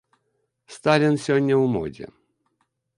[0.77, 2.05] Сталін сёння ў модзе.